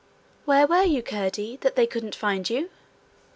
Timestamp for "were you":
0.65-1.03